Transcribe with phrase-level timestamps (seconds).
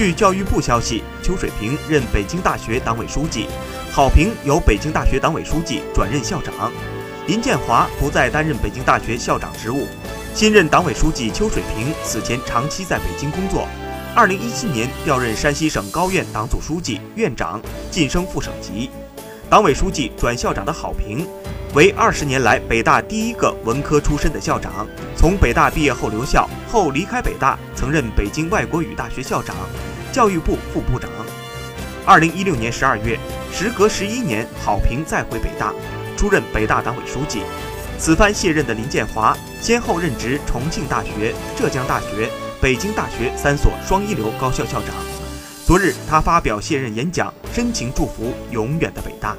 [0.00, 3.46] 据教育部消息，邱水平任北京大学党委书记，
[3.92, 6.72] 郝平由北京大学党委书记转任校长，
[7.26, 9.86] 林建华不再担任北京大学校长职务。
[10.34, 13.68] 新任党委书记邱水平此前长期在北京工作
[14.16, 17.60] ，2017年调任山西省高院党组书记、院长，
[17.90, 18.88] 晋升副省级。
[19.50, 21.28] 党委书记转校长的郝平，
[21.72, 24.88] 为二十年来北大第一个文科出身的校长。
[25.16, 29.54] 从北大毕业后留校，后离开北大，曾任北京外国语大学校长、
[30.10, 31.08] 教育部副部长。
[32.04, 33.16] 二零一六年十二月，
[33.52, 35.72] 时隔十一年，郝平再回北大，
[36.16, 37.42] 出任北大党委书记。
[37.98, 42.28] 此番卸任的林建华，先后任职重庆大学、浙江大学、
[42.60, 44.92] 北京大学三所双一流高校校长。
[45.64, 49.36] 昨日，他发表卸任演讲，深情祝福永远的北大。